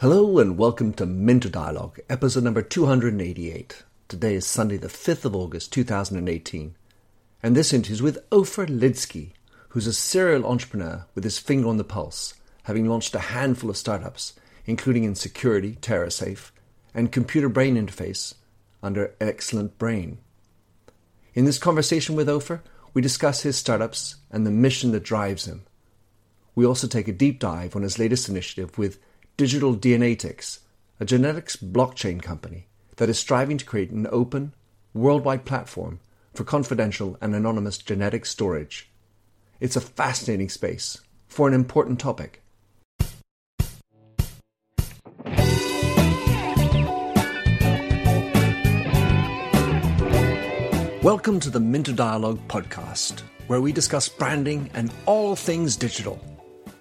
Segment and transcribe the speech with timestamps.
[0.00, 3.82] Hello and welcome to Minter Dialogue, episode number 288.
[4.08, 6.74] Today is Sunday, the 5th of August 2018.
[7.42, 9.30] And this interview is with Ofer Lidsky,
[9.70, 13.78] who's a serial entrepreneur with his finger on the pulse, having launched a handful of
[13.78, 14.34] startups,
[14.66, 16.50] including in security, TerraSafe,
[16.92, 18.34] and computer brain interface
[18.82, 20.18] under Excellent Brain.
[21.32, 25.64] In this conversation with Ofer, we discuss his startups and the mission that drives him.
[26.54, 28.98] We also take a deep dive on his latest initiative with
[29.38, 30.60] Digital DNAtix,
[30.98, 34.54] a genetics blockchain company that is striving to create an open,
[34.94, 36.00] worldwide platform
[36.32, 38.90] for confidential and anonymous genetic storage.
[39.60, 42.40] It's a fascinating space for an important topic.
[51.02, 56.18] Welcome to the Minter Dialogue podcast, where we discuss branding and all things digital.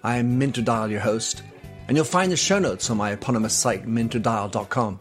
[0.05, 1.41] I am Minter Dial, your host,
[1.87, 4.99] and you'll find the show notes on my eponymous site, minterdial.com.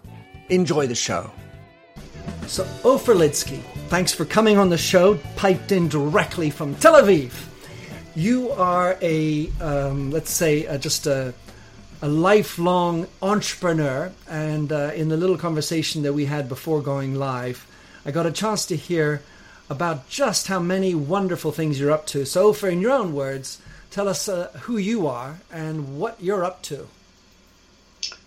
[0.48, 1.30] Enjoy the show.
[2.46, 7.32] So, Ofer Lidsky, thanks for coming on the show, piped in directly from Tel Aviv.
[8.14, 11.32] You are a, um, let's say, uh, just a,
[12.02, 17.66] a lifelong entrepreneur, and uh, in the little conversation that we had before going live,
[18.04, 19.22] I got a chance to hear
[19.70, 22.26] about just how many wonderful things you're up to.
[22.26, 23.60] So, Ofer, in your own words,
[23.94, 26.88] tell us uh, who you are and what you're up to.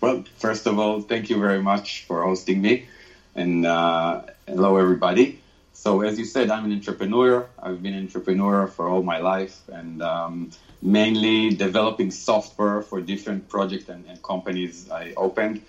[0.00, 2.86] Well, first of all, thank you very much for hosting me,
[3.34, 5.40] and uh, hello everybody.
[5.74, 7.46] So, as you said, I'm an entrepreneur.
[7.62, 13.50] I've been an entrepreneur for all my life, and um, mainly developing software for different
[13.50, 15.60] projects and, and companies I opened.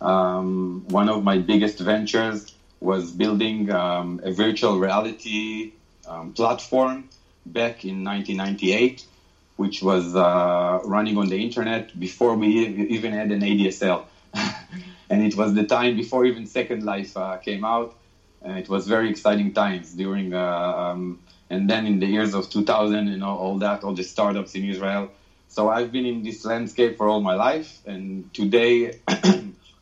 [0.00, 5.72] Um, one of my biggest ventures was building um, a virtual reality
[6.06, 7.08] um, platform
[7.44, 9.06] back in 1998
[9.56, 12.48] which was uh, running on the internet before we
[12.96, 14.04] even had an ADSL.
[15.10, 17.94] and it was the time before even Second Life uh, came out.
[18.42, 22.50] And it was very exciting times during, uh, um, and then in the years of
[22.50, 25.10] 2000, you know, all that, all the startups in Israel.
[25.48, 27.80] So I've been in this landscape for all my life.
[27.86, 28.98] And today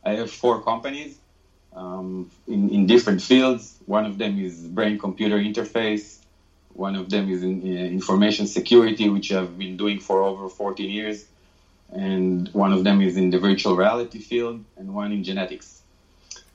[0.05, 1.17] I have four companies
[1.75, 3.79] um, in, in different fields.
[3.87, 6.20] One of them is brain computer interface.
[6.81, 7.67] One of them is in uh,
[7.99, 11.27] information security, which I've been doing for over 14 years.
[11.93, 15.83] And one of them is in the virtual reality field, and one in genetics.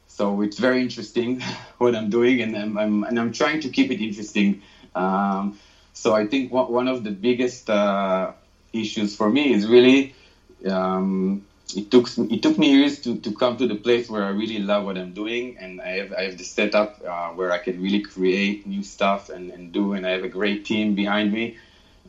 [0.07, 1.41] So it's very interesting
[1.77, 4.61] what I'm doing, and I'm, I'm and I'm trying to keep it interesting.
[4.95, 5.59] Um,
[5.93, 8.31] so I think one of the biggest uh,
[8.73, 10.15] issues for me is really
[10.65, 14.29] um, it took it took me years to, to come to the place where I
[14.29, 17.57] really love what I'm doing, and I have I have the setup uh, where I
[17.57, 21.33] can really create new stuff and, and do, and I have a great team behind
[21.33, 21.57] me,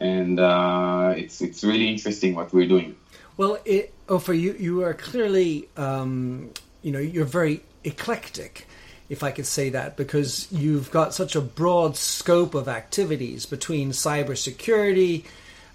[0.01, 2.97] and uh, it's it's really interesting what we're doing.
[3.37, 6.51] Well, it, oh, for you, you are clearly, um,
[6.83, 8.67] you know, you're very eclectic,
[9.09, 13.91] if I could say that, because you've got such a broad scope of activities between
[13.91, 15.25] cybersecurity,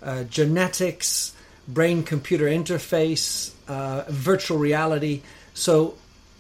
[0.02, 1.36] uh, genetics
[1.74, 5.22] brain computer interface, uh, virtual reality.
[5.54, 5.96] So,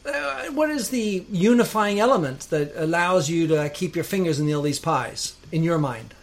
[0.06, 4.62] uh, what is the unifying element that allows you to keep your fingers in all
[4.62, 6.14] these pies, in your mind?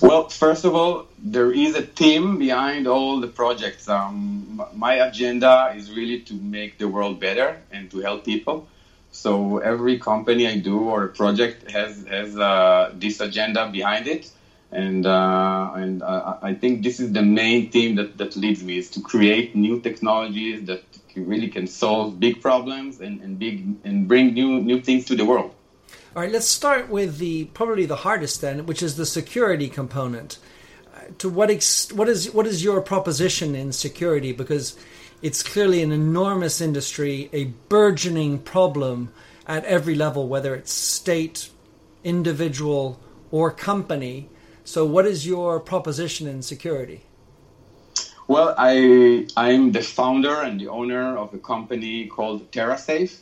[0.00, 3.88] Well, first of all, there is a team behind all the projects.
[3.88, 8.68] Um, my agenda is really to make the world better and to help people.
[9.12, 14.30] So every company I do or project has has uh, this agenda behind it
[14.70, 18.90] and uh, and I think this is the main theme that, that leads me is
[18.90, 20.82] to create new technologies that
[21.16, 25.24] really can solve big problems and, and big and bring new new things to the
[25.24, 25.54] world.
[26.14, 30.38] All right, let's start with the probably the hardest then, which is the security component.
[30.94, 34.32] Uh, to what ex- what is what is your proposition in security?
[34.32, 34.76] Because
[35.22, 39.12] it's clearly an enormous industry, a burgeoning problem
[39.46, 41.48] at every level, whether it's state,
[42.04, 44.28] individual, or company
[44.68, 47.00] so, what is your proposition in security?
[48.26, 53.14] Well, I I'm the founder and the owner of a company called TerraSafe,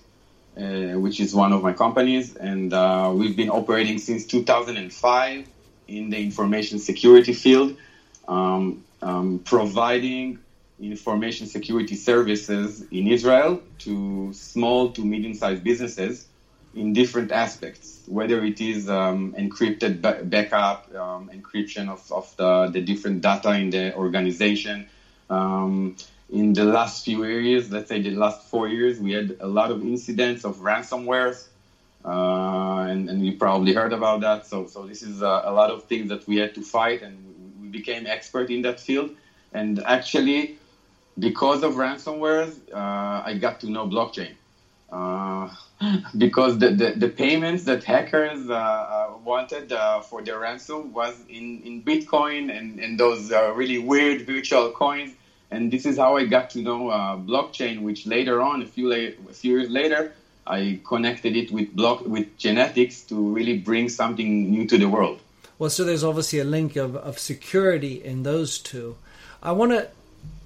[0.57, 5.47] uh, which is one of my companies, and uh, we've been operating since 2005
[5.87, 7.77] in the information security field,
[8.27, 10.41] um, um, providing
[10.81, 16.27] information security services in Israel to small to medium-sized businesses
[16.77, 22.71] in different aspects, whether it is um, encrypted ba- backup, um, encryption of, of the,
[22.71, 24.87] the different data in the organization.
[25.31, 25.97] Um,
[26.31, 29.71] in the last few years, let's say the last four years, we had a lot
[29.71, 31.47] of incidents of ransomwares,
[32.05, 34.47] uh, and, and, you probably heard about that.
[34.47, 37.17] So, so this is a, a, lot of things that we had to fight, and
[37.61, 39.11] we became expert in that field.
[39.53, 40.57] And actually,
[41.19, 44.35] because of ransomware, uh, I got to know blockchain.
[44.91, 45.49] Uh,
[46.19, 51.15] because the, the, the, payments that hackers uh, uh wanted uh, for their ransom was
[51.29, 55.13] in, in Bitcoin and, and those uh, really weird virtual coins.
[55.51, 56.87] And this is how I got to know
[57.27, 60.13] blockchain, which later on, a few, la- a few years later,
[60.47, 65.21] I connected it with block with genetics to really bring something new to the world.
[65.59, 68.97] Well, so there's obviously a link of, of security in those two.
[69.43, 69.89] I want to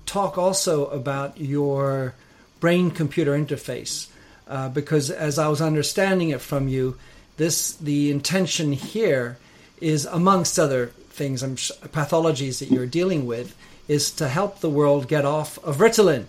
[0.06, 2.14] talk also about your
[2.60, 4.08] brain computer interface
[4.50, 6.98] uh, because, as I was understanding it from you,
[7.36, 9.38] this the intention here
[9.80, 13.56] is, amongst other things, I'm pathologies that you're dealing with,
[13.86, 16.26] is to help the world get off of Ritalin.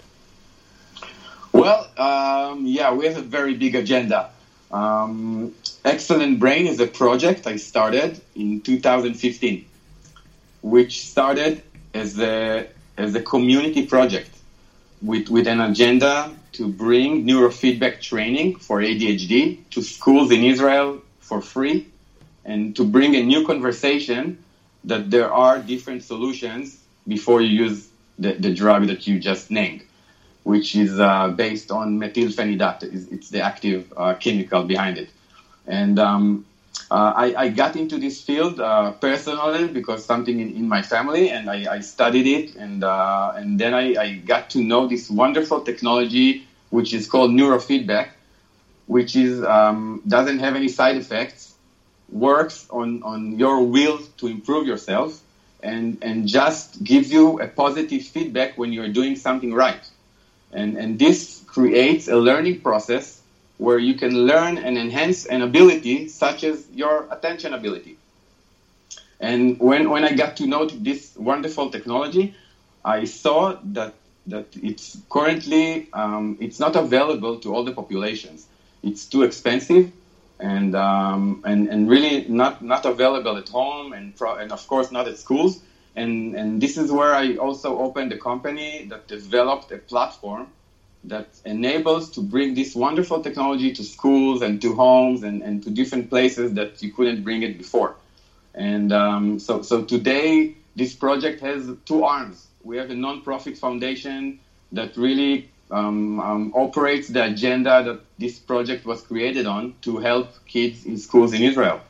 [1.51, 4.29] Well, um, yeah, we have a very big agenda.
[4.71, 5.53] Um,
[5.83, 9.65] Excellent Brain is a project I started in 2015,
[10.61, 11.63] which started
[11.93, 14.29] as a as a community project
[15.01, 21.41] with with an agenda to bring neurofeedback training for ADHD to schools in Israel for
[21.41, 21.87] free,
[22.45, 24.37] and to bring a new conversation
[24.83, 27.89] that there are different solutions before you use
[28.19, 29.83] the, the drug that you just named
[30.43, 33.11] which is uh, based on methylphenidate.
[33.11, 35.09] It's the active uh, chemical behind it.
[35.67, 36.45] And um,
[36.91, 41.29] uh, I, I, got into this field uh, personally because something in, in my family,
[41.29, 45.09] and I, I studied it, and uh, and then I, I, got to know this
[45.09, 48.09] wonderful technology, which is called neurofeedback,
[48.87, 51.53] which is um, doesn't have any side effects,
[52.09, 55.17] works on, on your will to improve yourself,
[55.63, 59.89] and and just gives you a positive feedback when you're doing something right.
[60.51, 63.20] And, and this creates a learning process
[63.61, 67.95] where you can learn and enhance an ability such as your attention ability.
[69.19, 72.33] And when, when I got to know this wonderful technology,
[72.83, 73.93] I saw that
[74.27, 78.47] that it's currently um, it's not available to all the populations.
[78.83, 79.91] It's too expensive,
[80.39, 84.89] and um, and and really not not available at home, and pro- and of course
[84.91, 85.59] not at schools.
[85.95, 90.49] And, and this is where I also opened a company that developed a platform
[91.03, 95.69] that enables to bring this wonderful technology to schools and to homes and, and to
[95.69, 97.95] different places that you couldn't bring it before.
[98.53, 102.47] And um, so, so today, this project has two arms.
[102.63, 104.39] We have a nonprofit foundation
[104.71, 110.45] that really um, um, operates the agenda that this project was created on to help
[110.45, 111.81] kids in schools in Israel.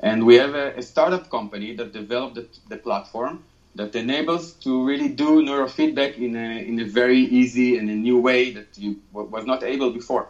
[0.00, 3.42] And we have a, a startup company that developed the, the, platform
[3.74, 8.18] that enables to really do neurofeedback in a, in a very easy and a new
[8.18, 10.28] way that you was not able before.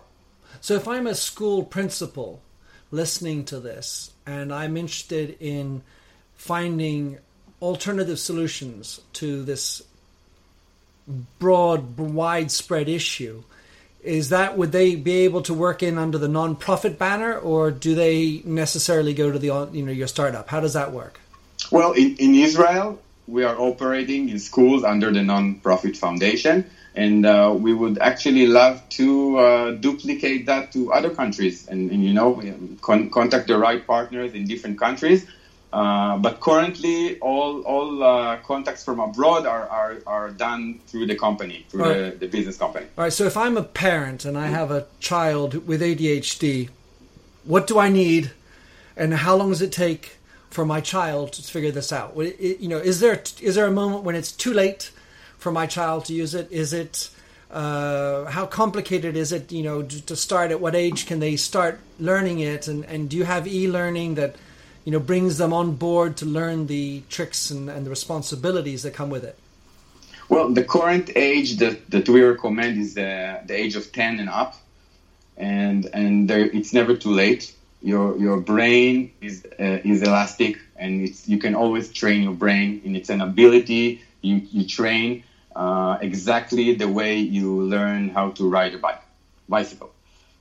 [0.61, 2.41] So if I'm a school principal
[2.91, 5.83] listening to this and I'm interested in
[6.37, 7.19] finding
[7.61, 9.83] alternative solutions to this
[11.39, 13.43] broad, widespread issue,
[14.03, 17.95] is that would they be able to work in under the non-profit banner or do
[17.95, 21.19] they necessarily go to the you know your startup how does that work
[21.73, 27.53] well in, in israel we are operating in schools under the non-profit foundation and uh,
[27.57, 32.41] we would actually love to uh, duplicate that to other countries and, and you know
[32.81, 35.27] con- contact the right partners in different countries
[35.75, 41.17] uh, but currently, all all uh, contacts from abroad are, are, are done through the
[41.17, 41.97] company, through right.
[42.13, 42.87] the, the, business company.
[42.97, 43.13] All right.
[43.13, 46.69] So if I'm a parent and I have a child with ADHD,
[47.43, 48.31] what do I need,
[48.97, 50.19] and how long does it take
[50.55, 52.17] for my child to figure this out?
[52.17, 54.93] You know, is there is there a moment when it's too late
[55.37, 56.47] for my child to use it?
[56.53, 57.11] Is it
[57.51, 59.51] uh, how complicated is it?
[59.51, 62.69] You know, to start at what age can they start learning it?
[62.69, 64.37] And and do you have e-learning that
[64.85, 68.95] you know brings them on board to learn the tricks and, and the responsibilities that
[68.95, 69.37] come with it?
[70.29, 74.29] Well, the current age that, that we recommend is the, the age of 10 and
[74.29, 74.57] up.
[75.37, 77.55] And, and there, it's never too late.
[77.85, 82.83] Your, your brain is, uh, is elastic and it's, you can always train your brain
[82.85, 85.25] and it's an ability you, you train
[85.55, 89.03] uh, exactly the way you learn how to ride a bike,
[89.49, 89.93] bicycle.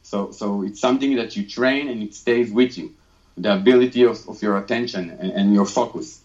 [0.03, 2.93] So, so it's something that you train and it stays with you
[3.37, 6.21] the ability of, of your attention and, and your focus.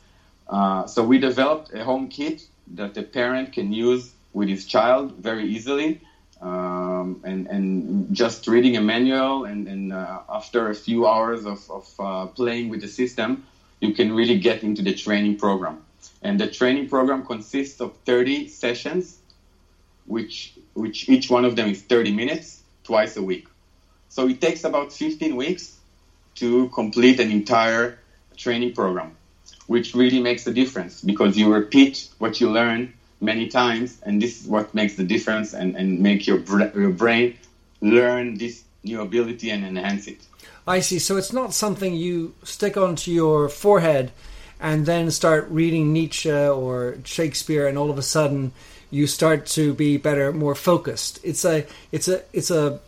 [0.49, 2.43] Uh, so we developed a home kit
[2.75, 6.01] that the parent can use with his child very easily.
[6.40, 11.68] Um, and, and just reading a manual and, and uh, after a few hours of,
[11.68, 13.45] of uh, playing with the system,
[13.80, 15.83] you can really get into the training program.
[16.23, 19.18] And the training program consists of 30 sessions,
[20.07, 23.49] which, which each one of them is 30 minutes twice a week.
[24.09, 25.76] So it takes about 15 weeks
[26.37, 27.99] to complete an entire
[28.37, 29.16] training program,
[29.66, 34.41] which really makes a difference because you repeat what you learn many times, and this
[34.41, 36.41] is what makes the difference and, and make your,
[36.75, 37.37] your brain
[37.81, 40.21] learn this new ability and enhance it.
[40.67, 40.99] I see.
[40.99, 44.13] So it's not something you stick onto your forehead
[44.61, 48.53] and then start reading Nietzsche or Shakespeare, and all of a sudden
[48.91, 51.21] you start to be better, more focused.
[51.23, 52.81] It's a it's a it's a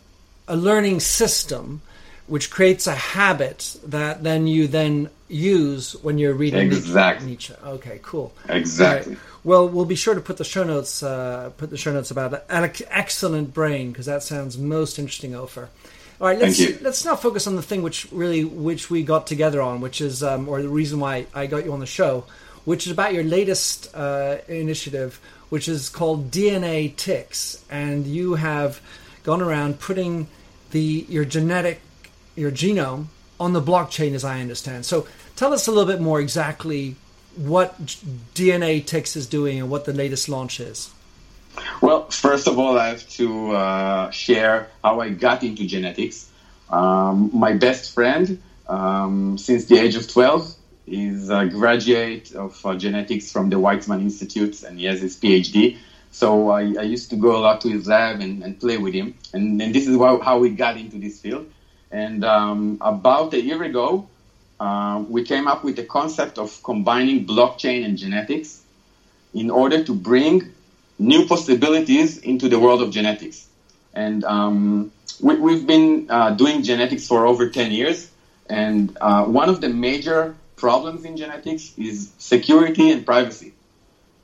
[0.47, 1.81] a learning system
[2.27, 7.27] which creates a habit that then you then use when you're reading exactly.
[7.27, 7.53] Nietzsche.
[7.63, 8.33] Okay, cool.
[8.49, 9.15] Exactly.
[9.15, 9.23] Right.
[9.43, 12.45] Well, we'll be sure to put the show notes uh, put the show notes about
[12.49, 15.69] an Excellent Brain because that sounds most interesting, Ofer.
[16.19, 19.59] All right, let's let's now focus on the thing which really which we got together
[19.59, 22.25] on, which is um, or the reason why I got you on the show,
[22.63, 25.19] which is about your latest uh, initiative,
[25.49, 28.79] which is called DNAtix, and you have
[29.23, 30.27] gone around putting
[30.69, 31.81] the your genetic
[32.35, 33.07] your genome
[33.39, 34.85] on the blockchain, as I understand.
[34.85, 36.97] So tell us a little bit more exactly
[37.35, 37.77] what
[38.35, 40.89] DNAtix is doing and what the latest launch is.
[41.81, 46.29] Well, first of all, I have to uh, share how I got into genetics.
[46.69, 50.55] Um, my best friend, um, since the age of 12,
[50.87, 55.77] is a graduate of uh, genetics from the Weizmann Institute, and he has his PhD.
[56.11, 58.93] So I, I used to go a lot to his lab and, and play with
[58.93, 61.49] him, and, and this is how, how, we got into this field.
[61.89, 64.07] And um, about a year ago,
[64.61, 68.61] uh, we came up with the concept of combining blockchain and genetics
[69.33, 70.53] in order to bring
[70.99, 73.47] new possibilities into the world of genetics.
[73.95, 78.11] And um, we, have been uh, doing genetics for over 10 years.
[78.51, 83.53] And uh, one of the major problems in genetics is security and privacy.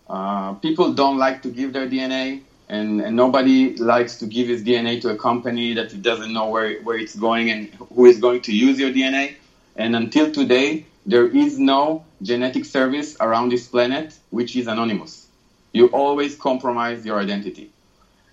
[0.08, 4.64] Uh, people don't like to give their DNA, and, and, nobody likes to give his
[4.64, 8.42] DNA to a company that doesn't know where, where it's going and who is going
[8.42, 9.36] to use your DNA.
[9.78, 15.28] And until today, there is no genetic service around this planet which is anonymous
[15.78, 17.70] you always compromise your identity.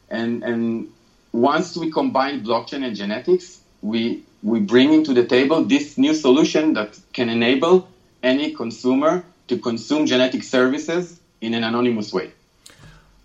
[0.09, 0.93] And, and
[1.33, 6.75] once we combine blockchain and genetics, we, we bring into the table this new solution
[6.75, 7.87] that can enable
[8.23, 12.33] any consumer to consume genetic services in an anonymous way.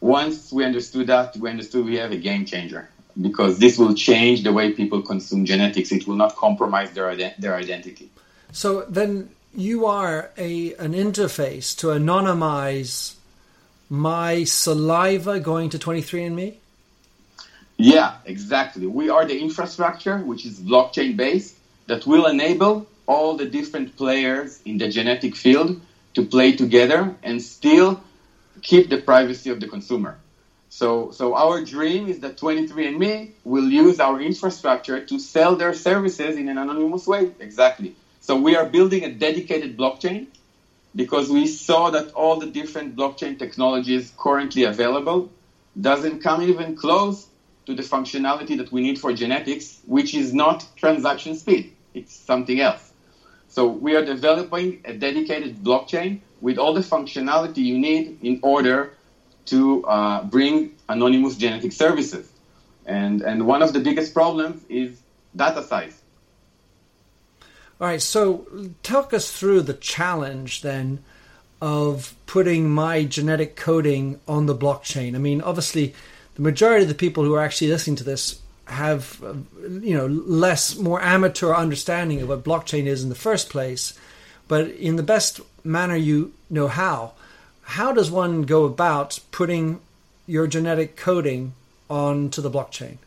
[0.01, 2.89] Once we understood that, we understood we have a game changer
[3.21, 5.91] because this will change the way people consume genetics.
[5.91, 8.09] It will not compromise their, their identity.
[8.51, 13.15] So then you are a, an interface to anonymize
[13.89, 16.55] my saliva going to 23andMe?
[17.77, 18.85] Yeah, exactly.
[18.85, 21.55] We are the infrastructure, which is blockchain based,
[21.87, 25.81] that will enable all the different players in the genetic field
[26.13, 28.03] to play together and still
[28.61, 30.17] keep the privacy of the consumer.
[30.69, 36.37] So, so our dream is that 23andMe will use our infrastructure to sell their services
[36.37, 37.31] in an anonymous way.
[37.39, 37.95] Exactly.
[38.21, 40.27] So we are building a dedicated blockchain
[40.95, 45.29] because we saw that all the different blockchain technologies currently available
[45.79, 47.27] doesn't come even close
[47.65, 51.73] to the functionality that we need for genetics, which is not transaction speed.
[51.93, 52.91] It's something else.
[53.47, 58.93] So we are developing a dedicated blockchain with all the functionality you need in order
[59.49, 62.31] to uh, bring anonymous genetic services.
[62.85, 64.99] And, and one of the biggest problems is
[65.35, 66.01] data size.
[67.79, 68.45] All right, so
[68.83, 70.99] talk us through the challenge then
[71.61, 75.15] of putting my genetic coding on the blockchain.
[75.15, 75.93] I mean, obviously,
[76.35, 79.19] the majority of the people who are actually listening to this have,
[79.81, 83.97] you know, less, more amateur understanding of what blockchain is in the first place.
[84.47, 87.13] But in the best manner you know how,
[87.69, 89.79] how does one go about putting
[90.25, 91.53] your genetic coding
[91.87, 92.97] onto the blockchain?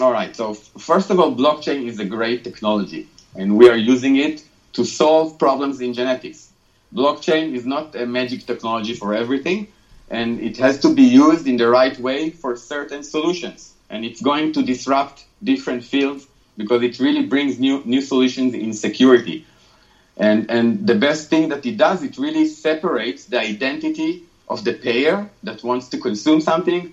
[0.00, 0.36] All right.
[0.36, 4.44] So first of all, blockchain is a great technology and we are using it
[4.74, 6.50] to solve problems in genetics.
[6.94, 9.66] Blockchain is not a magic technology for everything,
[10.10, 13.72] and it has to be used in the right way for certain solutions.
[13.90, 18.72] And it's going to disrupt different fields because it really brings new, new solutions in
[18.72, 19.44] security.
[20.18, 24.72] And, and the best thing that it does, it really separates the identity of the
[24.72, 26.88] payer that wants to consume something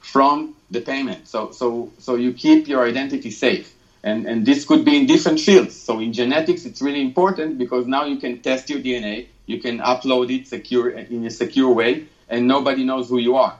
[0.00, 1.28] from the payment.
[1.28, 3.74] So, so, so you keep your identity safe.
[4.04, 5.74] And, and this could be in different fields.
[5.74, 9.80] So in genetics, it's really important because now you can test your DNA, you can
[9.80, 13.56] upload it secure in a secure way, and nobody knows who you are.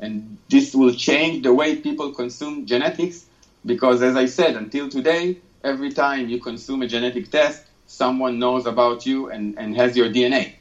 [0.00, 3.26] And this will change the way people consume genetics
[3.66, 8.66] because, as I said, until today, every time you consume a genetic test, someone knows
[8.66, 10.52] about you and, and has your DNA.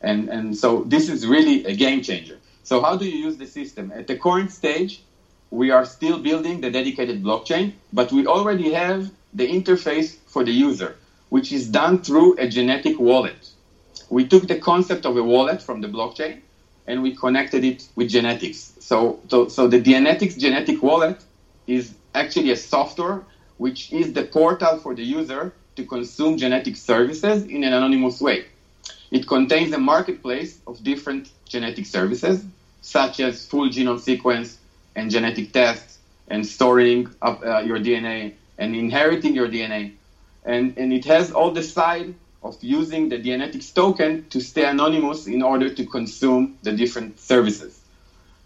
[0.00, 2.38] And, and so this is really a game changer.
[2.64, 3.92] So, how do you use the system?
[3.94, 5.02] At the current stage,
[5.50, 10.52] we are still building the dedicated blockchain, but we already have the interface for the
[10.52, 10.96] user,
[11.28, 13.50] which is done through a genetic wallet.
[14.08, 16.40] We took the concept of a wallet from the blockchain
[16.86, 18.72] and we connected it with genetics.
[18.80, 21.22] So, so, so the DNAtix genetic wallet
[21.66, 23.22] is actually a software
[23.58, 28.44] which is the portal for the user to consume genetic services in an anonymous way.
[29.10, 32.44] It contains a marketplace of different genetic services,
[32.82, 34.58] such as full genome sequence
[34.94, 39.92] and genetic tests, and storing up, uh, your DNA and inheriting your DNA.
[40.44, 45.26] And, and it has all the side of using the DNAtix token to stay anonymous
[45.26, 47.80] in order to consume the different services.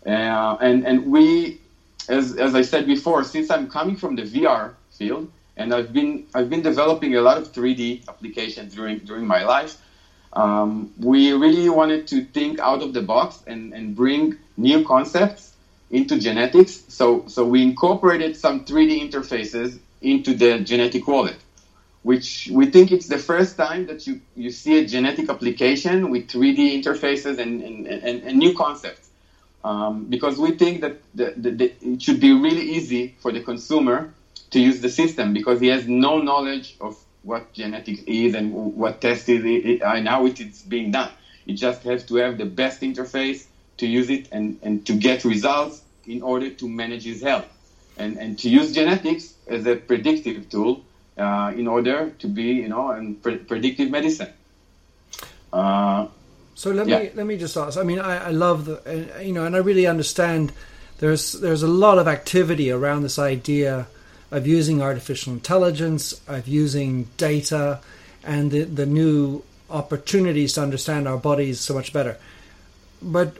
[0.07, 1.61] Uh, and, and we,
[2.09, 6.26] as, as I said before, since I'm coming from the VR field, and I've been
[6.34, 9.76] I've been developing a lot of 3D applications during during my life.
[10.32, 15.54] Um, we really wanted to think out of the box and, and bring new concepts
[15.90, 16.84] into genetics.
[16.88, 21.37] So so we incorporated some 3D interfaces into the genetic wallet,
[22.02, 26.28] which we think it's the first time that you, you see a genetic application with
[26.28, 29.08] 3D interfaces and, and, and, and new concepts.
[29.64, 33.40] Um, because we think that the, the, the, it should be really easy for the
[33.40, 34.12] consumer
[34.54, 39.00] to use the system because he has no knowledge of what genetics is and what
[39.00, 39.42] test is
[39.82, 41.11] and how it is being done.
[41.44, 43.46] You just have to have the best interface
[43.78, 47.49] to use it and, and to get results in order to manage his health
[47.96, 50.84] and, and to use genetics as a predictive tool
[51.18, 54.32] uh, in order to be, you know, and pre- predictive medicine.
[55.52, 56.06] Uh,
[56.54, 57.00] so let yeah.
[57.00, 57.76] me let me just ask.
[57.76, 60.52] I mean, I, I love the you know, and I really understand.
[60.99, 63.88] There's there's a lot of activity around this idea
[64.31, 67.81] of using artificial intelligence, of using data,
[68.25, 72.16] and the, the new opportunities to understand our bodies so much better.
[73.02, 73.37] But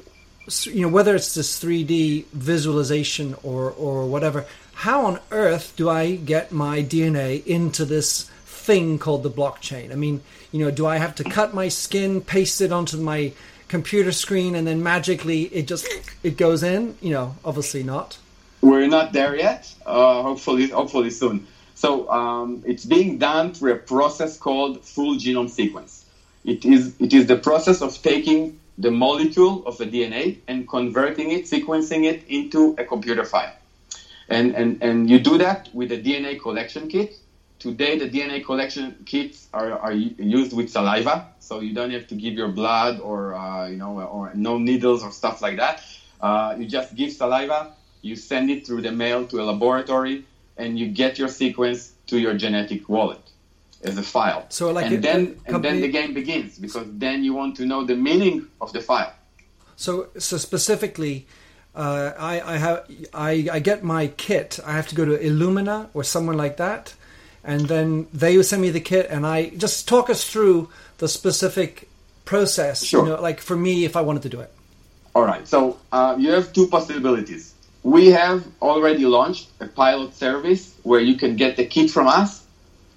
[0.64, 6.17] you know whether it's this 3D visualization or or whatever, how on earth do I
[6.17, 9.93] get my DNA into this thing called the blockchain?
[9.93, 10.21] I mean,
[10.53, 13.33] you know, do I have to cut my skin, paste it onto my
[13.69, 15.87] computer screen, and then magically it just
[16.23, 16.97] it goes in?
[17.00, 18.19] You know, obviously not.
[18.64, 19.71] We're not there yet.
[19.85, 21.47] Uh, hopefully, hopefully soon.
[21.75, 26.06] So um, it's being done through a process called full genome sequence.
[26.47, 31.30] It is it is the process of taking the molecule of a DNA and converting
[31.30, 33.52] it, sequencing it into a computer file.
[34.30, 37.19] And, and, and you do that with a DNA collection kit.
[37.58, 42.15] Today, the DNA collection kits are, are used with saliva, so you don't have to
[42.15, 45.82] give your blood or, uh, you know, or no needles or stuff like that.
[46.21, 50.25] Uh, you just give saliva, you send it through the mail to a laboratory,
[50.58, 53.21] and you get your sequence to your genetic wallet
[53.82, 54.45] as a file.
[54.50, 57.84] So like and then and then the game begins because then you want to know
[57.84, 59.12] the meaning of the file.
[59.76, 61.26] So so specifically,
[61.75, 64.60] uh, I I have I I get my kit.
[64.64, 66.95] I have to go to Illumina or someone like that,
[67.43, 71.08] and then they will send me the kit, and I just talk us through the
[71.08, 71.88] specific
[72.26, 72.84] process.
[72.84, 73.02] Sure.
[73.02, 74.50] You know, like for me, if I wanted to do it.
[75.14, 75.47] All right.
[75.49, 77.53] So uh, you have two possibilities
[77.84, 82.44] we have already launched a pilot service where you can get the kit from us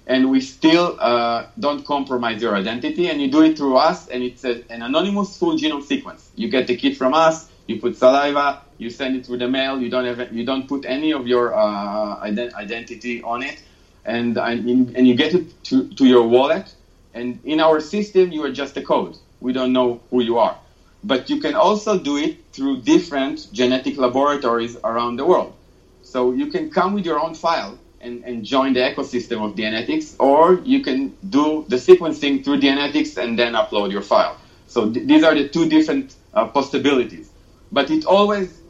[0.06, 4.22] and we still uh, don't compromise your identity and you do it through us and
[4.24, 6.30] it's a, an anonymous full genome sequence.
[6.36, 9.80] You get the kit from us you put saliva you send it through the mail
[9.80, 13.62] you don't have you don't put any of your uh, ident- identity on it
[14.06, 16.74] and and you get it to, to your wallet
[17.14, 19.18] and in our system you are just a code.
[19.40, 20.58] We don't know who you are
[21.04, 25.54] but you can also do it through different genetic laboratories around the world.
[26.02, 30.16] So you can come with your own file and, and join the ecosystem of DNAtix,
[30.18, 34.38] or you can do the sequencing through DNAtix and then upload your file.
[34.66, 37.30] So th- these are the two different uh, possibilities.
[37.70, 38.60] But it always,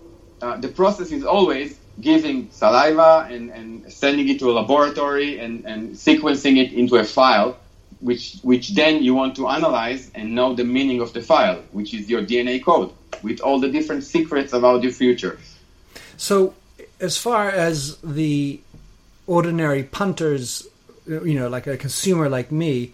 [0.42, 5.64] uh, the process is always giving saliva and, and sending it to a laboratory and,
[5.64, 7.56] and sequencing it into a file
[8.00, 11.94] which which then you want to analyze and know the meaning of the file, which
[11.94, 15.38] is your DNA code with all the different secrets about your future.
[16.16, 16.54] So,
[17.00, 18.60] as far as the
[19.26, 20.66] ordinary punters,
[21.06, 22.92] you know, like a consumer like me,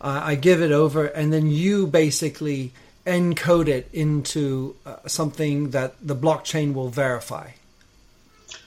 [0.00, 2.72] uh, I give it over, and then you basically
[3.06, 7.50] encode it into uh, something that the blockchain will verify.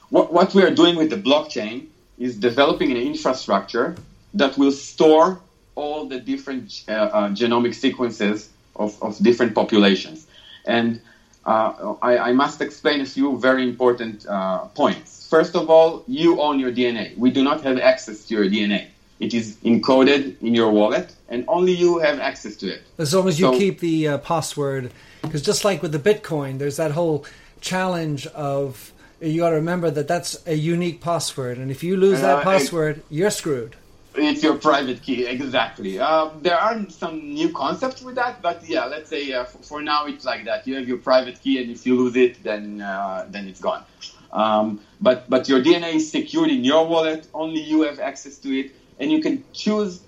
[0.09, 3.95] What, what we are doing with the blockchain is developing an infrastructure
[4.33, 5.39] that will store
[5.75, 10.27] all the different uh, uh, genomic sequences of, of different populations.
[10.65, 11.01] And
[11.45, 15.27] uh, I, I, must explain a few very important uh, points.
[15.29, 17.17] First of all, you own your DNA.
[17.17, 18.87] We do not have access to your DNA.
[19.19, 22.83] It is encoded in your wallet, and only you have access to it.
[22.97, 26.57] As long as you so, keep the uh, password, because just like with the Bitcoin,
[26.57, 27.25] there's that whole
[27.61, 32.21] challenge of you got to remember that that's a unique password, and if you lose
[32.21, 33.75] that password, I, you're screwed
[34.21, 35.99] It's your private key, exactly.
[35.99, 39.81] Uh, there are some new concepts with that, but yeah, let's say uh, for, for,
[39.81, 40.67] now it's like that.
[40.67, 43.83] You have your private key, and if you lose it, then uh, then it's gone.
[44.31, 47.27] Um, but but your DNA is secured in your wallet.
[47.33, 50.01] Only you have access to it, and you can choose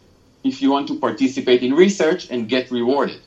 [0.43, 3.21] if you want to participate in research and get rewarded.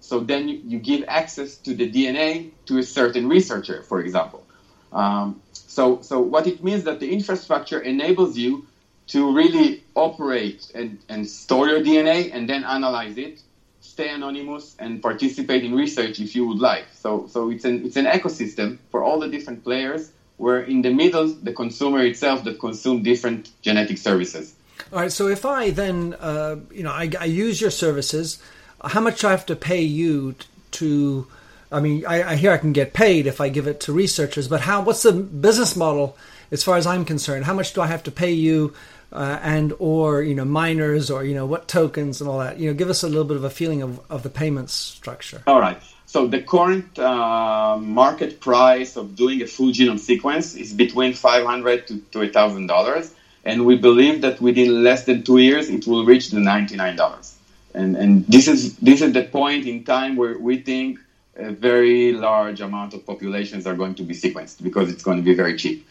[0.00, 4.44] So then you, you give access to the DNA to a certain researcher, for example.
[4.92, 8.66] Um, so so what it means that the infrastructure enables you
[9.08, 13.42] to really operate and, and store your DNA and then analyze it,
[13.80, 16.84] stay anonymous and participate in research if you would like.
[16.94, 20.90] So, so it's an, it's an ecosystem for all the different players where in the
[20.90, 24.54] middle, the consumer itself that consume different genetic services.
[24.92, 25.12] All right.
[25.12, 28.40] So if I then, uh, you know, I, I, use your services,
[28.82, 30.36] how much I have to pay you
[30.72, 31.26] to?
[31.70, 34.48] I mean, I, I hear I can get paid if I give it to researchers,
[34.48, 34.82] but how?
[34.82, 36.16] What's the business model
[36.50, 37.44] as far as I'm concerned?
[37.44, 38.72] How much do I have to pay you?
[39.12, 42.58] Uh, and or you know miners or you know what tokens and all that.
[42.58, 45.42] You know, give us a little bit of a feeling of, of the payments structure.
[45.46, 45.80] All right.
[46.06, 51.44] So the current uh, market price of doing a full genome sequence is between five
[51.44, 55.86] hundred to to thousand dollars, and we believe that within less than two years it
[55.86, 57.36] will reach the ninety nine dollars.
[57.74, 60.98] And and this is this is the point in time where we think
[61.36, 65.22] a very large amount of populations are going to be sequenced because it's going to
[65.22, 65.86] be very cheap.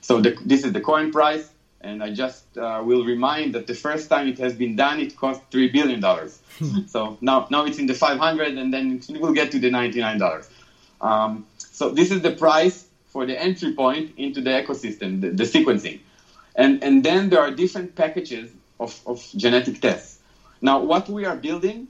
[0.00, 1.48] So the, this is the current price.
[1.80, 5.16] And I just uh, will remind that the first time it has been done, it
[5.16, 6.40] cost three billion dollars.
[6.58, 6.80] Hmm.
[6.86, 10.18] so now, now it's in the 500, and then it will get to the 99
[10.18, 10.48] dollars.
[11.00, 15.44] Um, so this is the price for the entry point into the ecosystem, the, the,
[15.44, 16.00] sequencing,
[16.56, 20.18] and and then there are different packages of, of genetic tests.
[20.60, 21.88] Now, what we are building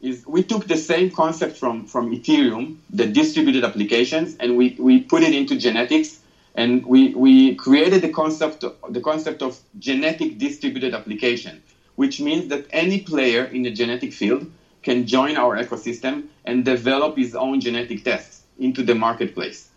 [0.00, 5.00] is we took the same concept from from Ethereum, the distributed applications, and we we
[5.00, 6.20] put it into genetics
[6.54, 11.62] and we, we created the concept, the concept of genetic distributed application,
[11.96, 14.50] which means that any player in the genetic field
[14.82, 19.68] can join our ecosystem and develop his own genetic tests into the marketplace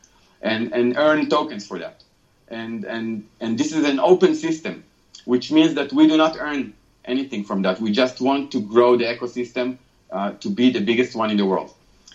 [0.41, 2.03] and, and earn tokens for that.
[2.49, 4.83] And, and, and this is an open system,
[5.25, 6.73] which means that we do not earn
[7.05, 7.79] anything from that.
[7.79, 9.77] We just want to grow the ecosystem
[10.11, 11.73] uh, to be the biggest one in the world.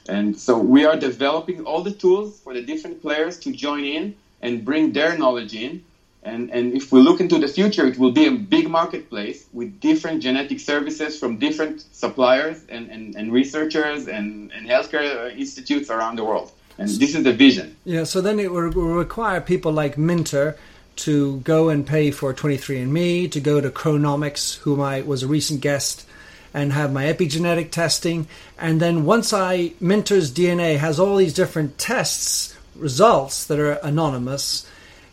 [0.08, 4.14] And so we are developing all the tools for the different players to join in
[4.42, 5.84] and bring their knowledge in.
[6.24, 9.80] And, and if we look into the future, it will be a big marketplace with
[9.80, 16.16] different genetic services from different suppliers and, and, and researchers and, and healthcare institutes around
[16.16, 16.52] the world.
[16.78, 17.76] And this is the vision.
[17.84, 20.56] Yeah, so then it will require people like Minter
[20.96, 25.60] to go and pay for 23andMe, to go to Chronomics, whom I was a recent
[25.60, 26.06] guest,
[26.54, 28.26] and have my epigenetic testing.
[28.58, 34.66] And then once I, Minter's DNA has all these different tests results that are anonymous,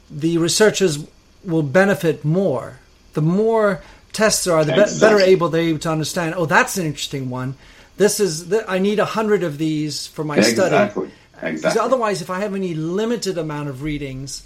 [0.09, 1.05] the researchers
[1.43, 2.79] will benefit more.
[3.13, 3.81] The more
[4.13, 4.99] tests there are, the exactly.
[4.99, 6.35] better able they're able to understand.
[6.35, 7.55] Oh, that's an interesting one.
[7.97, 11.09] This is I need a hundred of these for my exactly.
[11.09, 11.13] study.
[11.41, 11.81] Exactly.
[11.81, 14.43] Otherwise, if I have any limited amount of readings,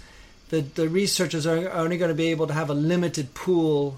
[0.50, 3.96] the the researchers are only going to be able to have a limited pool.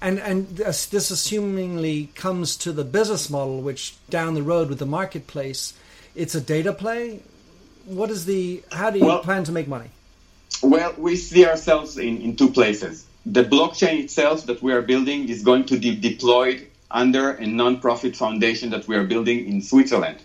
[0.00, 4.78] And and this, this assumingly comes to the business model, which down the road with
[4.78, 5.74] the marketplace,
[6.14, 7.20] it's a data play
[7.90, 9.90] what is the how do you well, plan to make money?
[10.62, 13.06] Well, we see ourselves in, in two places.
[13.26, 18.16] The blockchain itself that we are building is going to be deployed under a non-profit
[18.16, 20.18] foundation that we are building in Switzerland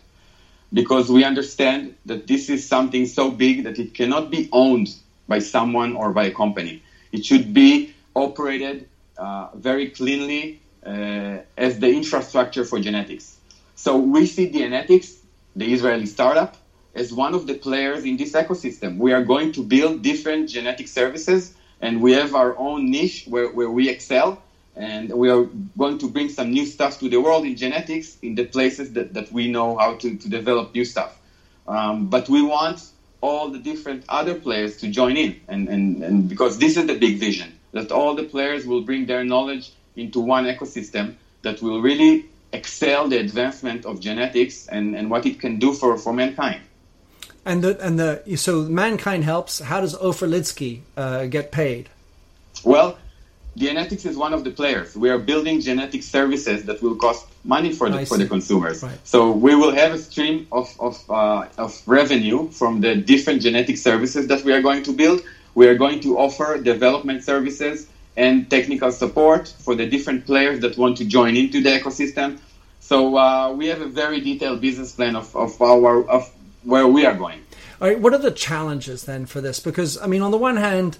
[0.74, 4.96] because we understand that this is something so big that it cannot be owned
[5.28, 6.82] by someone or by a company.
[7.12, 13.38] It should be operated uh, very cleanly uh, as the infrastructure for genetics.
[13.76, 15.18] So we see DNAtix,
[15.56, 16.58] the Israeli startup,
[16.96, 18.98] as one of the players in this ecosystem.
[18.98, 23.50] We are going to build different genetic services, and we have our own niche where,
[23.50, 24.40] where we excel.
[24.78, 25.46] And we are
[25.78, 29.14] going to bring some new stuff to the world in genetics in the places that,
[29.14, 31.18] that we know how to, to develop new stuff.
[31.68, 32.82] Um, but we want
[33.22, 36.94] all the different other players to join in, and, and, and because this is the
[36.96, 41.82] big vision that all the players will bring their knowledge into one ecosystem that will
[41.82, 46.62] really excel the advancement of genetics and, and what it can do for, for mankind.
[47.46, 49.60] And the and the so mankind helps.
[49.60, 51.90] How does Ofer Lidsky uh, get paid?
[52.64, 52.98] Well,
[53.58, 54.96] DNAtix is one of the players.
[54.96, 58.84] We are building genetic services that will cost money for the for the consumers.
[58.84, 58.98] Right.
[59.06, 63.78] So we will have a stream of of, uh, of revenue from the different genetic
[63.78, 65.22] services that we are going to build.
[65.54, 70.78] We are going to offer development services and technical support for the different players that
[70.78, 72.40] want to join into the ecosystem.
[72.82, 76.30] So uh, we have a very detailed business plan of, of our of
[76.66, 77.42] where we are going.
[77.82, 79.60] All right, what are the challenges then for this?
[79.60, 80.98] Because I mean, on the one hand,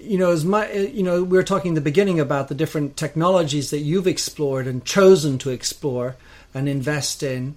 [0.00, 2.96] you know, as my, you know, we were talking in the beginning about the different
[2.96, 6.16] technologies that you've explored and chosen to explore
[6.54, 7.56] and invest in.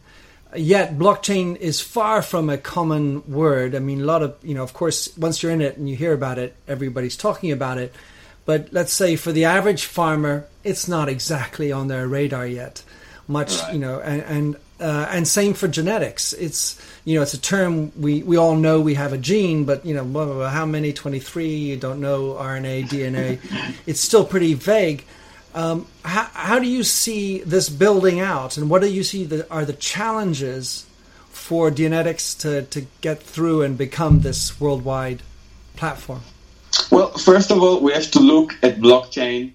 [0.56, 3.74] Yet blockchain is far from a common word.
[3.74, 5.96] I mean, a lot of, you know, of course, once you're in it and you
[5.96, 7.94] hear about it, everybody's talking about it.
[8.46, 12.84] But let's say for the average farmer, it's not exactly on their radar yet.
[13.28, 13.74] Much, right.
[13.74, 16.34] you know, and, and uh, and same for genetics.
[16.34, 19.86] It's you know it's a term we, we all know we have a gene, but
[19.86, 23.40] you know blah, blah, blah, how many twenty three you don't know RNA DNA.
[23.86, 25.06] it's still pretty vague.
[25.56, 29.66] Um, how, how do you see this building out, and what do you see are
[29.66, 30.88] the challenges
[31.30, 35.22] for DNAtix to, to get through and become this worldwide
[35.76, 36.22] platform?
[36.90, 39.54] Well, first of all, we have to look at blockchain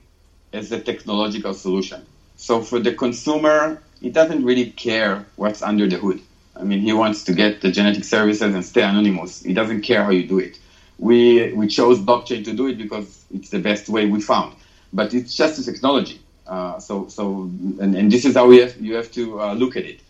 [0.53, 2.05] as a technological solution.
[2.37, 6.21] So for the consumer, he doesn't really care what's under the hood.
[6.57, 9.43] I mean, he wants to get the genetic services and stay anonymous.
[9.43, 10.59] He doesn't care how you do it.
[10.99, 14.55] We we chose blockchain to do it because it's the best way we found.
[14.93, 16.21] But it's just a technology.
[16.47, 17.43] Uh, so so
[17.81, 20.01] and, and this is how we have you have to uh, look at it.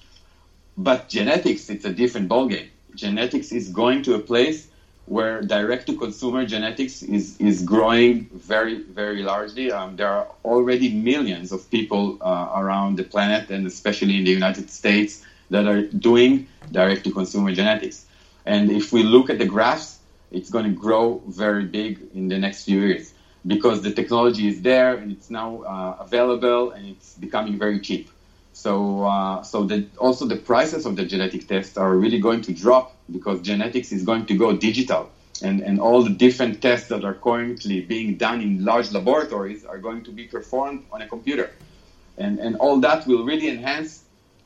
[0.76, 2.68] But genetics, it's a different ballgame.
[2.94, 4.67] Genetics is going to a place
[5.08, 9.70] where direct to consumer genetics is, is growing very, very largely.
[9.72, 14.30] Um, there are already millions of people uh, around the planet and especially in the
[14.30, 18.04] United States that are doing direct to consumer genetics.
[18.44, 19.98] And if we look at the graphs,
[20.30, 23.14] it's going to grow very big in the next few years
[23.46, 28.10] because the technology is there and it's now uh, available and it's becoming very cheap.
[28.58, 32.52] So, uh, so the, also the prices of the genetic tests are really going to
[32.52, 37.04] drop because genetics is going to go digital, and, and all the different tests that
[37.04, 41.52] are currently being done in large laboratories are going to be performed on a computer,
[42.16, 44.02] and and all that will really enhance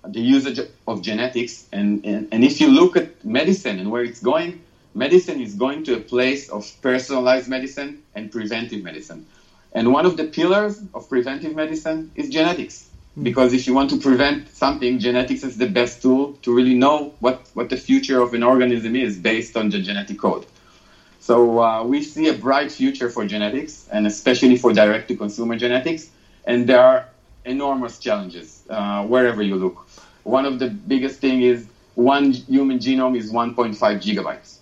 [0.07, 1.67] the usage of genetics.
[1.73, 4.61] And, and, and if you look at medicine and where it's going,
[4.93, 9.25] medicine is going to a place of personalized medicine and preventive medicine.
[9.73, 12.91] And one of the pillars of preventive medicine is genetics.
[13.15, 13.25] Hmm.
[13.25, 17.15] Because if you want to prevent something, genetics is the best tool to really know
[17.21, 20.47] what, what the future of an organism is based on the genetic code.
[21.21, 26.11] So uh, we see a bright future for genetics, and especially for direct-to-consumer genetics.
[26.47, 27.09] And there are
[27.45, 29.87] enormous challenges uh, wherever you look.
[30.25, 34.59] One of the biggest thing is one human genome is 1.5 gigabytes,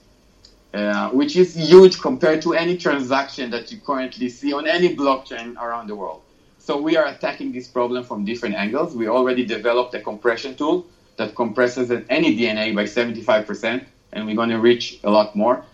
[0.74, 5.56] uh, which is huge compared to any transaction that you currently see on any blockchain
[5.56, 6.22] around the world.
[6.70, 8.94] So we are attacking this problem from different angles.
[8.94, 14.50] We already developed a compression tool that compresses any DNA by 75%, and we're going
[14.50, 15.64] to reach a lot more.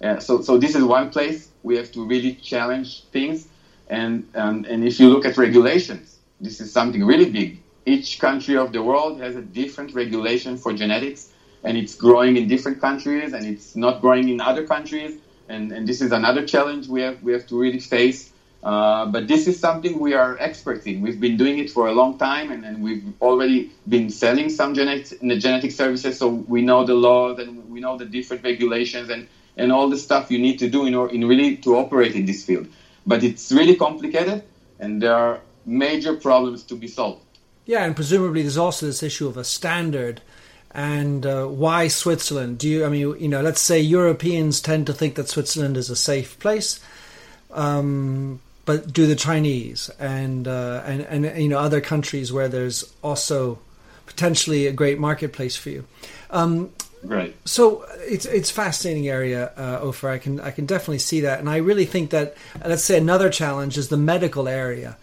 [0.00, 3.48] Uh, so, so this is one place we have to really challenge things.
[3.88, 7.60] And, and, and if you look at regulations, this is something really big.
[7.84, 11.32] Each country of the world has a different regulation for genetics,
[11.64, 15.18] and it's growing in different countries, and it's not growing in other countries.
[15.48, 18.30] And, and this is another challenge we have, we have to really face
[18.64, 21.02] uh, but this is something we are experts in.
[21.02, 25.20] We've been doing it for a long time, and, we've already been selling some genetic,
[25.20, 29.70] genetic services, so we know the laws and we know the different regulations and, and
[29.70, 32.42] all the stuff you need to do in, order, in really to operate in this
[32.42, 32.66] field.
[33.06, 34.42] But it's really complicated,
[34.80, 37.20] and there are major problems to be solved.
[37.66, 40.22] Yeah, and presumably there's also this issue of a standard.
[40.70, 42.58] And uh, why Switzerland?
[42.58, 42.84] Do you?
[42.84, 46.36] I mean, you know, let's say Europeans tend to think that Switzerland is a safe
[46.40, 46.80] place.
[47.52, 52.92] Um, but do the Chinese and uh, and and you know other countries where there's
[53.02, 53.58] also
[54.06, 55.84] potentially a great marketplace for you.
[56.30, 56.70] Um,
[57.02, 57.34] right.
[57.44, 60.08] So it's it's fascinating area, uh, Ofer.
[60.08, 63.30] I can I can definitely see that, and I really think that let's say another
[63.30, 64.96] challenge is the medical area.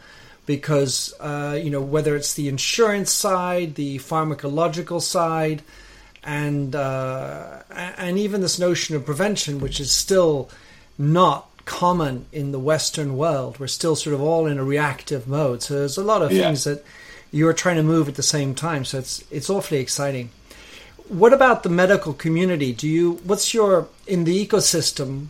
[0.47, 5.61] Because uh, you know whether it's the insurance side, the pharmacological side,
[6.23, 10.49] and uh, and even this notion of prevention, which is still
[10.97, 13.59] not common in the Western world.
[13.59, 15.63] We're still sort of all in a reactive mode.
[15.63, 16.43] So there's a lot of yeah.
[16.43, 16.83] things that
[17.31, 18.85] you're trying to move at the same time.
[18.85, 20.29] So it's it's awfully exciting.
[21.07, 22.73] What about the medical community?
[22.73, 25.27] Do you what's your in the ecosystem?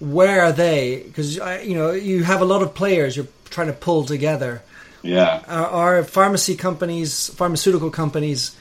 [0.00, 1.02] Where are they?
[1.06, 4.62] Because uh, you know you have a lot of players you're trying to pull together.
[5.02, 5.42] Yeah.
[5.46, 8.56] Are, are pharmacy companies, pharmaceutical companies,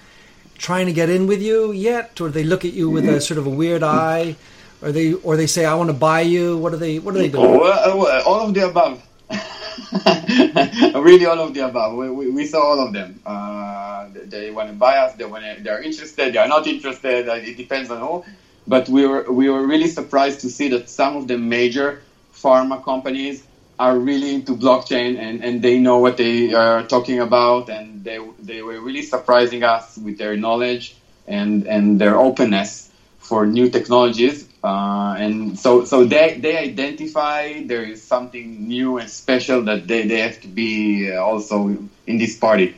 [0.57, 3.37] trying to get in with you yet, or they look at you with a sort
[3.37, 3.87] of a weird mm.
[3.87, 4.35] eye?
[4.83, 6.57] Or they or they say I want to buy you?
[6.57, 7.45] What are they What are they doing?
[7.45, 9.01] Oh, all of the above.
[11.03, 11.95] really, all of the above.
[11.95, 13.19] We, we, we saw all of them.
[13.25, 15.15] Uh, they want to buy us.
[15.15, 16.33] They want they're interested.
[16.33, 17.29] They are not interested.
[17.29, 18.25] Uh, it depends on who.
[18.67, 22.01] But we were we were really surprised to see that some of the major
[22.33, 23.43] pharma companies
[23.79, 28.19] are really into blockchain and, and they know what they are talking about and they
[28.39, 30.95] they were really surprising us with their knowledge
[31.27, 37.83] and and their openness for new technologies Uh, and so, so they, they identify there
[37.83, 41.67] is something new and special that they, they have to be uh, also
[42.07, 42.75] in this party.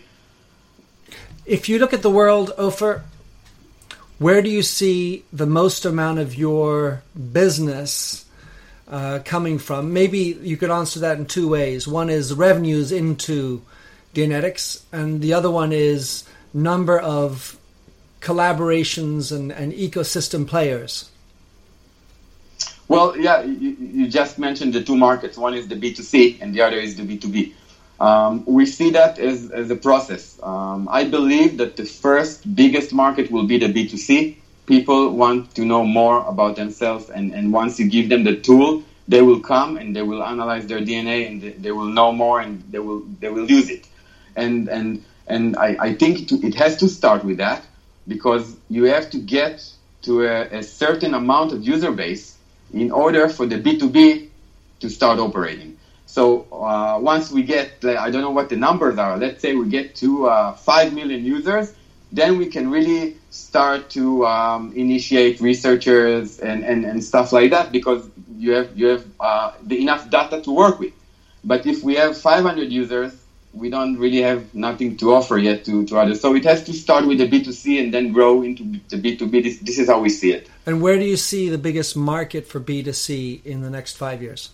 [1.46, 3.04] If you look at the world, Ofer,
[4.18, 8.26] where do you see the most amount of your business
[8.88, 9.94] uh, coming from?
[9.94, 11.88] Maybe you could answer that in two ways.
[11.88, 13.62] One is revenues into
[14.16, 17.60] DNAtix, and the other one is number of
[18.22, 21.12] collaborations and, and ecosystem players.
[22.88, 25.38] Well, yeah, you, you, just mentioned the two markets.
[25.38, 27.54] One is the B2C and the other is the B2B.
[28.00, 30.40] Um, we see that as, as a process.
[30.44, 34.36] Um, I believe that the first biggest market will be the B2C.
[34.68, 38.84] People want to know more about themselves, and, and once you give them the tool,
[39.08, 42.64] they will come and they will analyze their DNA and they, will know more and
[42.72, 43.88] they will they will use it.
[44.36, 47.64] And and and I, I think it has to start with that
[48.08, 49.64] because you have to get
[50.04, 52.35] to a, a certain amount of user base
[52.76, 54.30] in order for the B2B
[54.82, 55.78] to start operating.
[56.06, 59.70] So uh, once we get, I don't know what the numbers are, let's say we
[59.70, 61.74] get to uh, 5 million users,
[62.12, 67.72] then we can really start to um, initiate researchers and, and, and stuff like that
[67.72, 68.08] because
[68.38, 70.94] you have, you have uh, the enough data to work with.
[71.44, 73.25] But if we have 500 users,
[73.56, 76.22] we don't really have nothing to offer yet to, to others.
[76.22, 79.44] So it has to start with the B2C and then grow into the B2B.
[79.44, 80.50] This, this is how we see it.
[80.66, 84.50] And where do you see the biggest market for B2C in the next five years?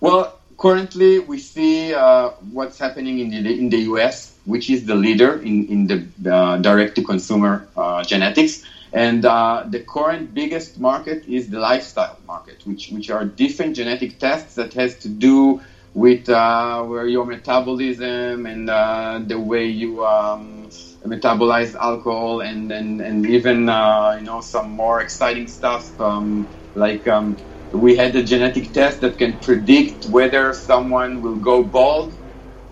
[0.00, 4.94] Well, currently we see uh, what's happening in the, in the US, which is the
[4.94, 8.64] leader in, in the uh, direct to consumer uh, genetics.
[8.92, 14.18] And uh, the current biggest market is the lifestyle market, which, which are different genetic
[14.20, 15.60] tests that has to do
[15.94, 20.68] with uh, where your metabolism and uh, the way you um,
[21.06, 27.06] metabolize alcohol and and, and even uh, you know some more exciting stuff um, like
[27.08, 27.38] um,
[27.72, 32.18] we had a genetic test that can predict whether someone will go bald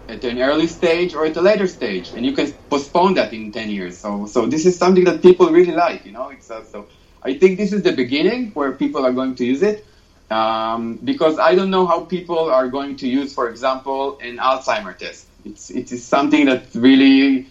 [0.09, 2.13] at an early stage or at a later stage.
[2.15, 3.99] And you can postpone that in 10 years.
[4.01, 6.31] So so this is something that people really like you know?
[6.31, 6.89] It's uh, so
[7.23, 9.87] i think this is the beginning where people are going to use it
[10.33, 14.97] um, because I don't know how people are going to use, for example, an Alzheimer
[14.97, 15.27] test.
[15.45, 17.47] It's it is something that's really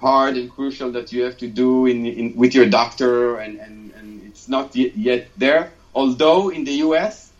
[0.00, 3.92] hard and crucial that you have to do in, in with your doctor, and, and,
[3.92, 5.68] and it's not yet, yet there.
[5.94, 7.32] Although in the U.S.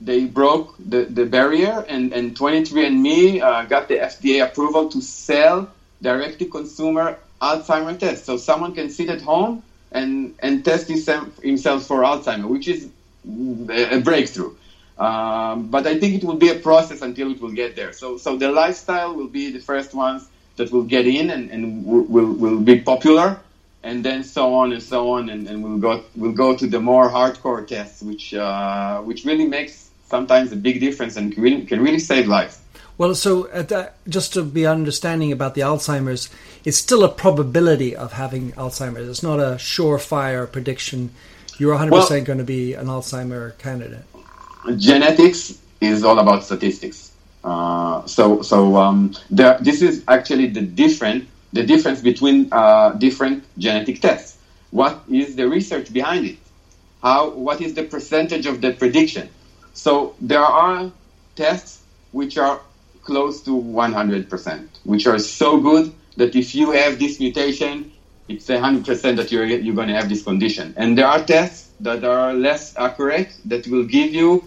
[0.00, 5.68] they broke the, the barrier, and, and 23andMe uh, got the FDA approval to sell
[6.02, 8.26] direct-to-consumer Alzheimer tests.
[8.26, 12.88] So someone can sit at home and, and test himself for Alzheimer, which is
[13.26, 14.54] a breakthrough.
[14.98, 17.92] Um, but I think it will be a process until it will get there.
[17.92, 21.86] So, so the lifestyle will be the first ones that will get in and, and
[21.86, 23.40] will, will be popular,
[23.82, 26.80] and then so on and so on, and, and we'll go we'll go to the
[26.80, 31.64] more hardcore tests, which uh, which really makes sometimes a big difference and can really,
[31.64, 32.60] can really save lives.
[32.98, 36.28] Well, so uh, just to be understanding about the Alzheimer's,
[36.66, 39.08] it's still a probability of having Alzheimer's.
[39.08, 41.10] It's not a surefire prediction
[41.60, 44.04] you're 100% well, going to be an Alzheimer candidate.
[44.76, 47.12] Genetics is all about statistics.
[47.44, 53.44] Uh, so so um, there, this is actually the different the difference between uh, different
[53.58, 54.38] genetic tests.
[54.70, 56.36] What is the research behind it?
[57.02, 59.28] How what is the percentage of the prediction?
[59.72, 60.90] So there are
[61.36, 62.60] tests which are
[63.02, 67.90] close to 100%, which are so good that if you have this mutation,
[68.30, 70.74] it's hundred percent that you're you're going to have this condition.
[70.76, 74.44] And there are tests that are less accurate that will give you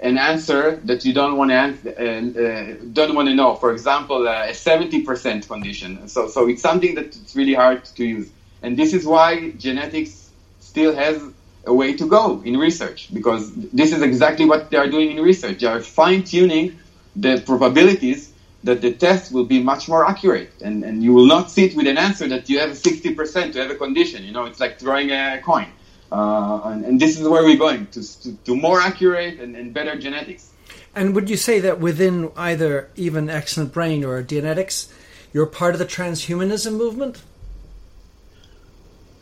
[0.00, 3.54] an answer that you don't want to uh, uh, don't want to know.
[3.56, 6.08] For example, uh, a seventy percent condition.
[6.08, 8.30] So so it's something that it's really hard to use.
[8.62, 11.16] And this is why genetics still has
[11.66, 15.22] a way to go in research because this is exactly what they are doing in
[15.22, 15.60] research.
[15.60, 16.78] They are fine tuning
[17.16, 18.32] the probabilities
[18.64, 21.86] that the test will be much more accurate and, and you will not sit with
[21.86, 24.22] an answer that you have 60% to have a condition.
[24.22, 25.68] You know, it's like throwing a coin.
[26.12, 29.72] Uh, and, and, this is where we're going to, to, to more accurate and, and,
[29.72, 30.50] better genetics.
[30.92, 34.92] And would you say that within either even Excellent Brain or genetics,
[35.32, 37.22] you're part of the transhumanism movement?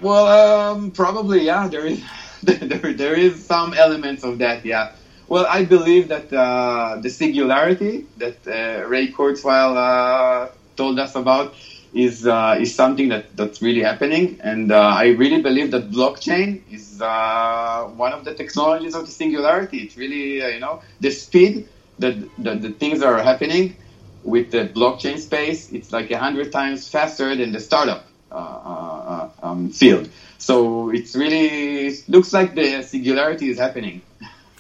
[0.01, 1.68] Well, um, probably, yeah.
[1.68, 2.03] There is
[2.43, 4.93] there, there is some elements of that, yeah.
[5.29, 11.55] Well, I believe that uh, the singularity that uh, Ray Kurzweil uh, told us about
[11.93, 16.62] is uh, is something that, that's really happening, and uh, I really believe that blockchain
[16.70, 19.79] is uh, one of the technologies of the singularity.
[19.79, 21.68] It's really you know the speed
[21.99, 23.76] that, that the things are happening
[24.22, 25.70] with the blockchain space.
[25.72, 28.07] It's like a hundred times faster than the startup
[29.43, 30.09] um, field.
[30.39, 34.03] So it's really it looks like the singularity is happening.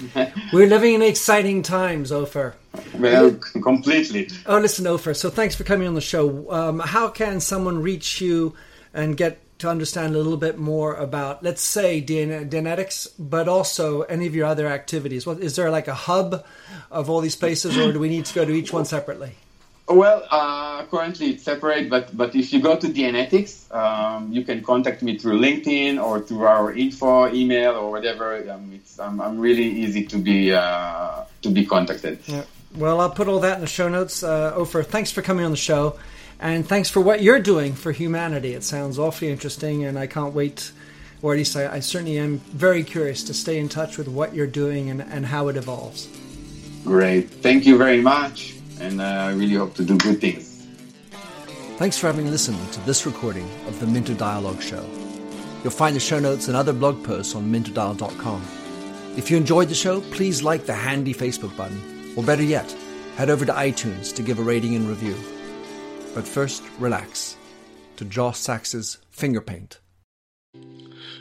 [0.52, 2.54] We're living in exciting times, Ofer.
[2.94, 3.32] Well,
[3.62, 4.28] completely.
[4.46, 5.14] Oh, listen, Ofer.
[5.14, 6.50] So thanks for coming on the show.
[6.50, 8.54] Um, how can someone reach you
[8.94, 14.26] and get to understand a little bit more about, let's say, DNAtix, but also any
[14.26, 15.26] of your other activities?
[15.26, 16.44] What, is there like a hub
[16.90, 19.34] of all these places, or do we need to go to each one separately?
[19.88, 24.62] Well, uh, currently it's separate, but but if you go to DNAtix, um, you can
[24.62, 28.36] contact me through LinkedIn or through our info email or whatever.
[28.50, 32.18] Um, it's I'm, I'm really easy to be uh, to be contacted.
[32.26, 32.44] Yeah.
[32.76, 34.22] Well, I'll put all that in the show notes.
[34.22, 35.98] Uh, Ofer, thanks for coming on the show,
[36.38, 38.52] and thanks for what you're doing for humanity.
[38.52, 40.70] It sounds awfully interesting, and I can't wait.
[41.22, 44.34] Or at least I, I certainly am very curious to stay in touch with what
[44.34, 46.06] you're doing and, and how it evolves.
[46.84, 47.30] Great.
[47.30, 50.66] Thank you very much and uh, I really hope to do good things.
[51.78, 54.84] Thanks for having listened to this recording of the Minter Dialogue Show.
[55.62, 58.42] You'll find the show notes and other blog posts on minterdial.com.
[59.16, 61.80] If you enjoyed the show, please like the handy Facebook button,
[62.16, 62.70] or better yet,
[63.16, 65.16] head over to iTunes to give a rating and review.
[66.14, 67.36] But first, relax
[67.96, 69.80] to Josh Sachs's Finger Paint.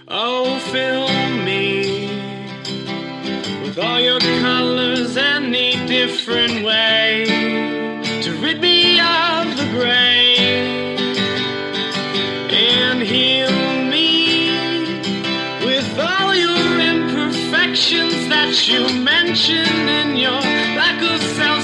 [0.07, 1.07] Oh, fill
[1.43, 2.07] me
[3.63, 7.36] with all your colors any different way
[17.79, 21.63] that you mention in your lack of self